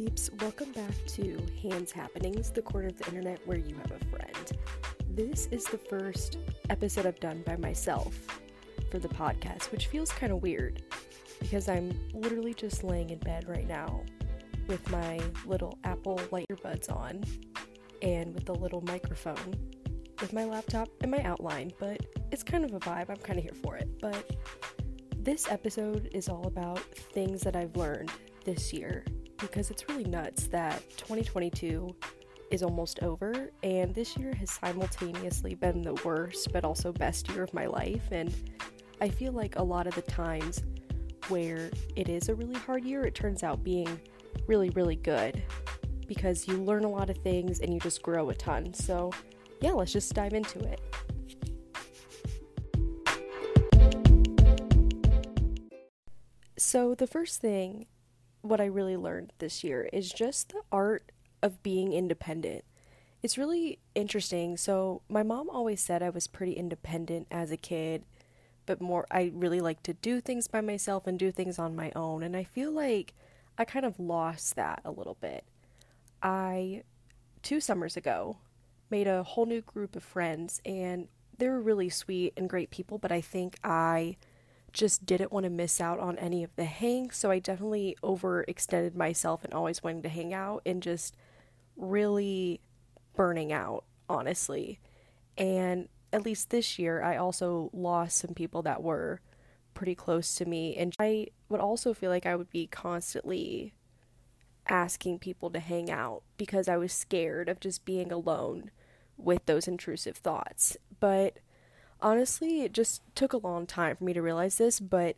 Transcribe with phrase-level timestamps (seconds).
[0.00, 4.04] peeps, welcome back to Han's Happenings, the corner of the internet where you have a
[4.06, 4.52] friend.
[5.10, 6.38] This is the first
[6.70, 8.18] episode I've done by myself
[8.90, 10.84] for the podcast, which feels kind of weird
[11.38, 14.02] because I'm literally just laying in bed right now
[14.68, 17.22] with my little Apple light earbuds on
[18.00, 19.54] and with a little microphone
[20.18, 22.00] with my laptop and my outline, but
[22.32, 23.10] it's kind of a vibe.
[23.10, 24.00] I'm kind of here for it.
[24.00, 24.30] But
[25.14, 28.10] this episode is all about things that I've learned
[28.46, 29.04] this year
[29.40, 31.94] because it's really nuts that 2022
[32.50, 37.42] is almost over and this year has simultaneously been the worst but also best year
[37.42, 38.34] of my life and
[39.00, 40.62] I feel like a lot of the times
[41.28, 44.00] where it is a really hard year it turns out being
[44.46, 45.42] really really good
[46.10, 48.74] because you learn a lot of things and you just grow a ton.
[48.74, 49.12] So,
[49.60, 50.80] yeah, let's just dive into it.
[56.58, 57.86] So, the first thing
[58.42, 62.64] what I really learned this year is just the art of being independent.
[63.22, 64.56] It's really interesting.
[64.56, 68.04] So, my mom always said I was pretty independent as a kid,
[68.64, 71.92] but more, I really like to do things by myself and do things on my
[71.94, 72.22] own.
[72.22, 73.14] And I feel like
[73.58, 75.44] I kind of lost that a little bit.
[76.22, 76.82] I,
[77.42, 78.38] two summers ago,
[78.90, 82.98] made a whole new group of friends, and they were really sweet and great people,
[82.98, 84.16] but I think I
[84.72, 88.94] just didn't want to miss out on any of the hang, so I definitely overextended
[88.94, 91.16] myself and always wanting to hang out and just
[91.76, 92.60] really
[93.14, 94.80] burning out, honestly.
[95.36, 99.20] And at least this year, I also lost some people that were
[99.74, 103.74] pretty close to me, and I would also feel like I would be constantly
[104.68, 108.70] asking people to hang out because I was scared of just being alone
[109.16, 110.76] with those intrusive thoughts.
[110.98, 111.38] But
[112.02, 115.16] honestly, it just took a long time for me to realize this, but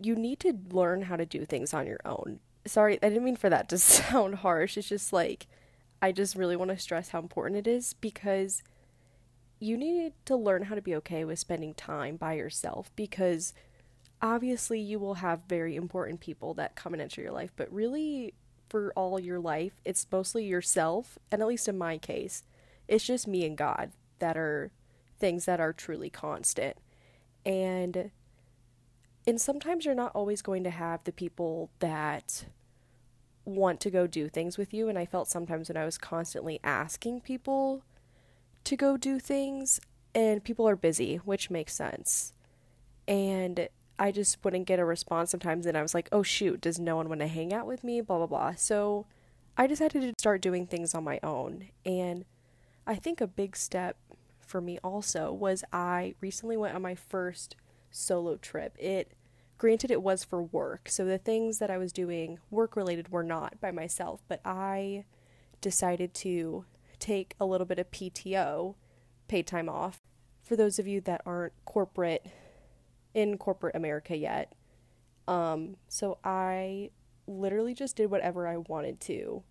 [0.00, 2.40] you need to learn how to do things on your own.
[2.66, 4.76] Sorry, I didn't mean for that to sound harsh.
[4.76, 5.46] It's just like,
[6.02, 8.62] I just really want to stress how important it is because
[9.58, 13.54] you need to learn how to be okay with spending time by yourself because
[14.20, 18.34] obviously you will have very important people that come and enter your life, but really
[18.68, 22.42] for all your life, it's mostly yourself, and at least in my case,
[22.88, 24.70] it's just me and God that are
[25.24, 26.76] things that are truly constant.
[27.46, 28.10] And
[29.26, 32.44] and sometimes you're not always going to have the people that
[33.46, 36.60] want to go do things with you and I felt sometimes when I was constantly
[36.62, 37.84] asking people
[38.64, 39.80] to go do things
[40.14, 42.34] and people are busy, which makes sense.
[43.08, 46.78] And I just wouldn't get a response sometimes, and I was like, oh shoot, does
[46.78, 48.02] no one want to hang out with me?
[48.02, 48.54] Blah, blah, blah.
[48.56, 49.06] So
[49.56, 51.68] I decided to start doing things on my own.
[51.86, 52.26] And
[52.86, 53.96] I think a big step
[54.44, 57.56] for me also was I recently went on my first
[57.90, 58.76] solo trip.
[58.78, 59.12] It,
[59.58, 60.88] granted, it was for work.
[60.88, 65.04] So the things that I was doing work related were not by myself, but I
[65.60, 66.64] decided to
[66.98, 68.74] take a little bit of PTO,
[69.28, 70.00] paid time off.
[70.42, 72.26] For those of you that aren't corporate
[73.14, 74.52] in corporate America yet.
[75.26, 76.90] Um, so I
[77.26, 79.42] literally just did whatever I wanted to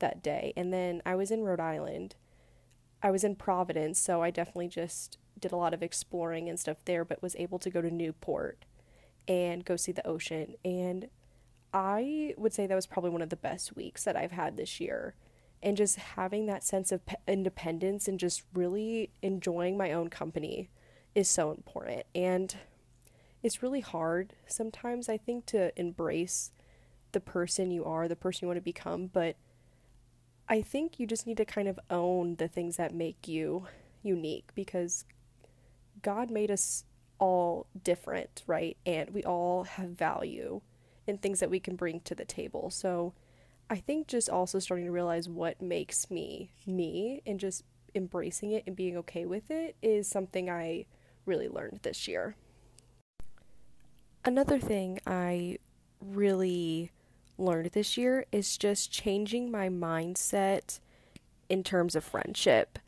[0.00, 0.52] that day.
[0.56, 2.16] And then I was in Rhode Island.
[3.02, 6.78] I was in Providence, so I definitely just did a lot of exploring and stuff
[6.84, 8.64] there, but was able to go to Newport
[9.26, 10.54] and go see the ocean.
[10.64, 11.08] And
[11.72, 14.80] I would say that was probably one of the best weeks that I've had this
[14.80, 15.14] year.
[15.62, 20.70] And just having that sense of independence and just really enjoying my own company
[21.14, 22.04] is so important.
[22.14, 22.54] And
[23.42, 26.52] it's really hard sometimes, I think, to embrace
[27.12, 29.36] the person you are, the person you want to become, but
[30.50, 33.68] I think you just need to kind of own the things that make you
[34.02, 35.04] unique because
[36.02, 36.84] God made us
[37.20, 38.76] all different, right?
[38.84, 40.60] And we all have value
[41.06, 42.68] and things that we can bring to the table.
[42.70, 43.14] So
[43.70, 47.62] I think just also starting to realize what makes me me and just
[47.94, 50.86] embracing it and being okay with it is something I
[51.26, 52.34] really learned this year.
[54.24, 55.58] Another thing I
[56.00, 56.90] really
[57.40, 60.80] learned this year is just changing my mindset
[61.48, 62.78] in terms of friendship.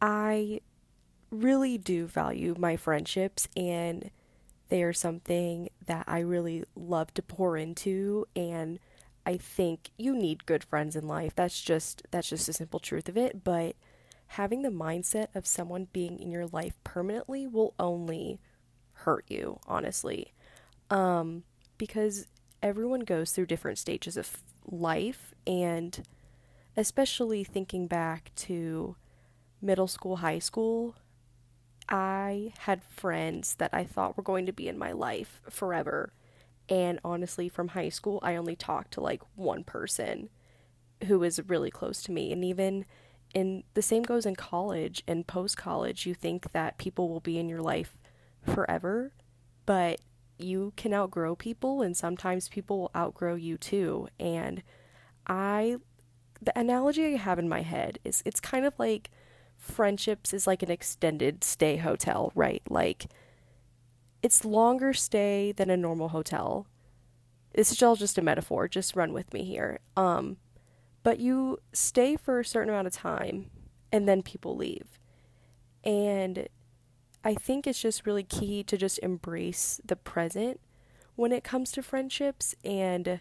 [0.00, 0.60] I
[1.30, 4.10] really do value my friendships and
[4.68, 8.78] they are something that I really love to pour into and
[9.26, 11.34] I think you need good friends in life.
[11.34, 13.76] That's just that's just the simple truth of it, but
[14.28, 18.40] having the mindset of someone being in your life permanently will only
[18.92, 20.32] hurt you, honestly
[20.90, 21.42] um,
[21.76, 22.26] because
[22.62, 26.02] everyone goes through different stages of life, and
[26.76, 28.96] especially thinking back to
[29.60, 30.94] middle school, high school,
[31.88, 36.12] I had friends that I thought were going to be in my life forever.
[36.68, 40.28] And honestly, from high school, I only talked to like one person.
[41.06, 42.32] who was really close to me.
[42.32, 42.84] And even
[43.34, 47.38] in the same goes in college and post college, you think that people will be
[47.38, 47.98] in your life
[48.42, 49.12] forever,
[49.66, 50.00] but
[50.38, 54.08] you can outgrow people, and sometimes people will outgrow you too.
[54.18, 54.62] And
[55.26, 55.76] I,
[56.40, 59.10] the analogy I have in my head is it's kind of like
[59.58, 62.62] friendships is like an extended stay hotel, right?
[62.68, 63.06] Like
[64.22, 66.66] it's longer stay than a normal hotel.
[67.54, 69.80] This is all just a metaphor, just run with me here.
[69.96, 70.36] Um
[71.02, 73.50] but you stay for a certain amount of time
[73.92, 74.98] and then people leave.
[75.84, 76.48] And
[77.24, 80.60] I think it's just really key to just embrace the present
[81.16, 83.20] when it comes to friendships and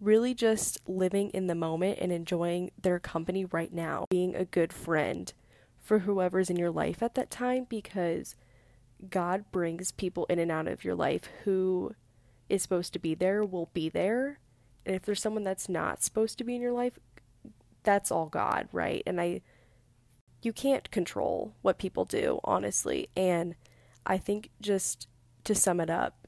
[0.00, 4.72] really just living in the moment and enjoying their company right now, being a good
[4.72, 5.32] friend
[5.78, 8.34] for whoever's in your life at that time because
[9.10, 11.94] God brings people in and out of your life who
[12.48, 14.38] is supposed to be there will be there.
[14.86, 16.98] And if there's someone that's not supposed to be in your life,
[17.82, 19.02] that's all God, right?
[19.06, 19.42] And I
[20.42, 23.08] you can't control what people do, honestly.
[23.16, 23.54] And
[24.06, 25.08] I think just
[25.44, 26.26] to sum it up,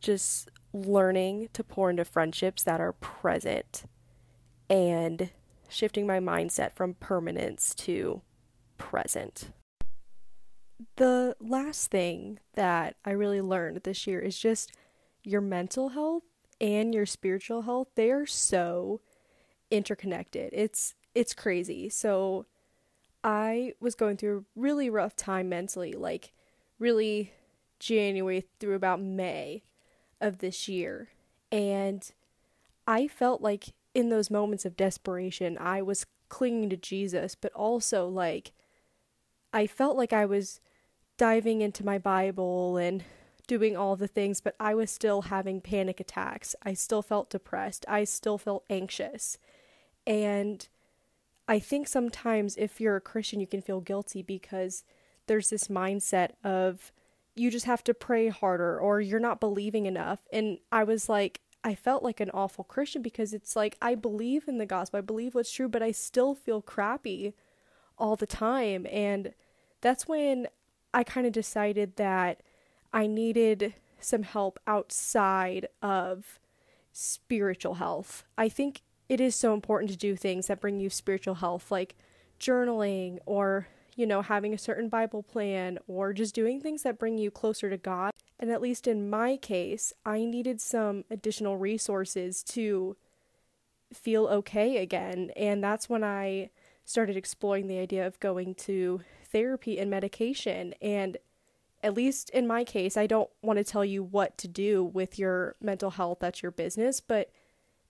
[0.00, 3.84] just learning to pour into friendships that are present
[4.68, 5.30] and
[5.68, 8.22] shifting my mindset from permanence to
[8.78, 9.50] present.
[10.96, 14.72] The last thing that I really learned this year is just
[15.22, 16.24] your mental health
[16.60, 17.88] and your spiritual health.
[17.94, 19.00] They are so
[19.70, 20.50] interconnected.
[20.52, 21.88] It's it's crazy.
[21.88, 22.44] So
[23.26, 26.32] I was going through a really rough time mentally, like
[26.78, 27.32] really
[27.80, 29.64] January through about May
[30.20, 31.08] of this year.
[31.50, 32.08] And
[32.86, 38.06] I felt like in those moments of desperation, I was clinging to Jesus, but also
[38.06, 38.52] like
[39.52, 40.60] I felt like I was
[41.16, 43.02] diving into my Bible and
[43.48, 46.54] doing all the things, but I was still having panic attacks.
[46.62, 47.84] I still felt depressed.
[47.88, 49.38] I still felt anxious.
[50.06, 50.68] And
[51.48, 54.84] I think sometimes if you're a Christian, you can feel guilty because
[55.26, 56.92] there's this mindset of
[57.34, 60.20] you just have to pray harder or you're not believing enough.
[60.32, 64.48] And I was like, I felt like an awful Christian because it's like I believe
[64.48, 67.34] in the gospel, I believe what's true, but I still feel crappy
[67.98, 68.86] all the time.
[68.90, 69.34] And
[69.80, 70.46] that's when
[70.94, 72.40] I kind of decided that
[72.92, 76.38] I needed some help outside of
[76.92, 78.24] spiritual health.
[78.38, 81.96] I think it is so important to do things that bring you spiritual health, like
[82.40, 87.18] journaling or, you know, having a certain Bible plan or just doing things that bring
[87.18, 88.12] you closer to God.
[88.38, 92.96] And at least in my case, I needed some additional resources to
[93.92, 95.30] feel okay again.
[95.36, 96.50] And that's when I
[96.84, 99.00] started exploring the idea of going to
[99.30, 100.74] therapy and medication.
[100.82, 101.16] And
[101.82, 105.18] at least in my case, I don't want to tell you what to do with
[105.18, 107.30] your mental health, that's your business, but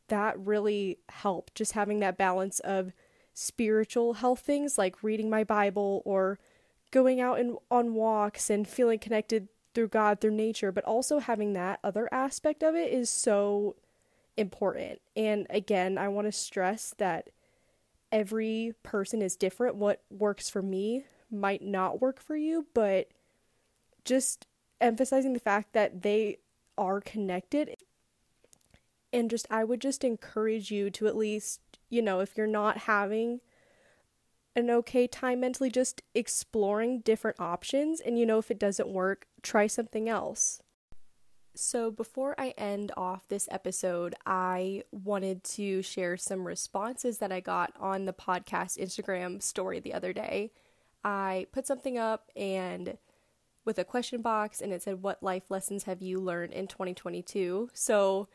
[0.08, 2.92] that really helped just having that balance of
[3.34, 6.38] spiritual health things like reading my Bible or
[6.90, 11.52] going out and on walks and feeling connected through God, through nature, but also having
[11.52, 13.76] that other aspect of it is so
[14.36, 15.00] important.
[15.14, 17.28] And again, I want to stress that
[18.10, 19.76] every person is different.
[19.76, 23.08] What works for me might not work for you, but
[24.04, 24.46] just
[24.80, 26.38] emphasizing the fact that they
[26.78, 27.75] are connected
[29.16, 32.78] and just I would just encourage you to at least, you know, if you're not
[32.78, 33.40] having
[34.54, 39.26] an okay time mentally, just exploring different options and you know if it doesn't work,
[39.42, 40.60] try something else.
[41.54, 47.40] So, before I end off this episode, I wanted to share some responses that I
[47.40, 50.52] got on the podcast Instagram story the other day.
[51.02, 52.98] I put something up and
[53.64, 57.70] with a question box, and it said, What life lessons have you learned in 2022?
[57.72, 58.28] So,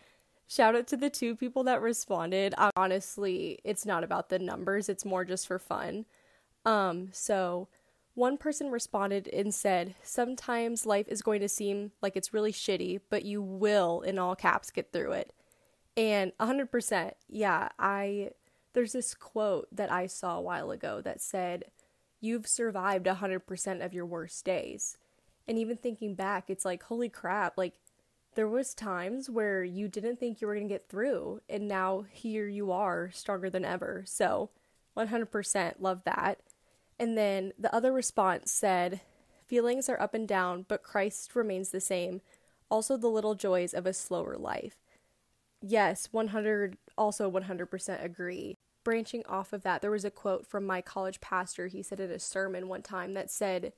[0.52, 2.54] shout out to the two people that responded.
[2.76, 6.06] honestly, it's not about the numbers, it's more just for fun.
[6.66, 7.70] Um, so
[8.16, 13.00] one person responded and said, Sometimes life is going to seem like it's really shitty,
[13.10, 15.34] but you will, in all caps, get through it.
[15.96, 18.32] And 100%, yeah, I.
[18.74, 21.66] There's this quote that I saw a while ago that said,
[22.20, 24.98] You've survived 100% of your worst days.
[25.48, 27.74] And even thinking back, it's like, holy crap, like,
[28.36, 32.06] there was times where you didn't think you were going to get through and now
[32.12, 34.04] here you are stronger than ever.
[34.08, 34.50] So
[34.98, 36.40] 100% love that.
[37.00, 39.02] And then the other response said
[39.48, 42.22] feelings are up and down but christ remains the same.
[42.70, 44.78] Also the little joys of a slower life.
[45.62, 48.58] Yes 100 also 100% agree.
[48.84, 51.68] Branching off of that there was a quote from my college pastor.
[51.68, 53.74] He said in a sermon one time that said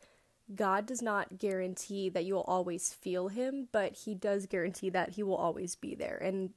[0.54, 5.12] God does not guarantee that you will always feel him, but he does guarantee that
[5.12, 6.18] he will always be there.
[6.18, 6.52] And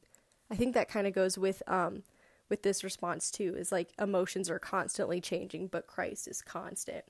[0.50, 2.02] I think that kind of goes with um,
[2.48, 7.04] with this response too is like emotions are constantly changing, but Christ is constant.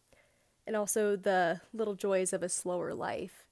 [0.66, 3.46] And also the little joys of a slower life.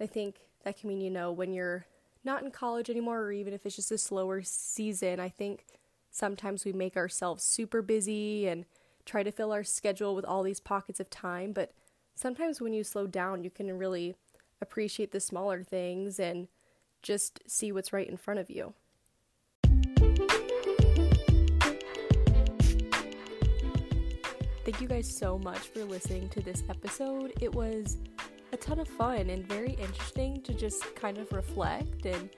[0.00, 1.86] I think that can mean, you know, when you're
[2.24, 5.64] not in college anymore, or even if it's just a slower season, I think
[6.10, 8.64] sometimes we make ourselves super busy and
[9.04, 11.52] try to fill our schedule with all these pockets of time.
[11.52, 11.72] But
[12.16, 14.16] sometimes when you slow down, you can really
[14.60, 16.48] appreciate the smaller things and
[17.02, 18.72] just see what's right in front of you.
[24.64, 27.34] Thank you guys so much for listening to this episode.
[27.40, 27.98] It was
[28.52, 32.30] a ton of fun and very interesting to just kind of reflect and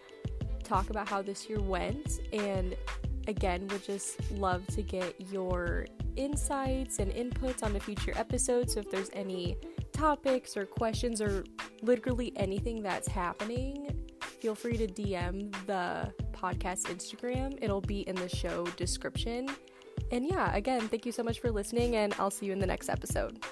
[0.63, 2.21] talk about how this year went.
[2.35, 2.77] And
[3.29, 5.87] again, would just love to get your
[6.19, 8.75] insights and inputs on the future episodes.
[8.75, 9.57] So if there's any
[9.93, 11.45] topics or questions or
[11.83, 17.59] literally anything that's happening, feel free to DM the podcast Instagram.
[17.63, 19.49] It'll be in the show description.
[20.11, 22.67] And yeah, again, thank you so much for listening, and I'll see you in the
[22.67, 23.45] next episode.